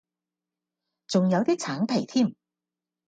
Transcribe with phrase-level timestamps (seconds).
[1.05, 2.35] 仲有啲橙皮添